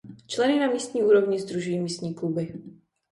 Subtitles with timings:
[0.27, 2.53] Členy na místní úrovni sdružují místní kluby.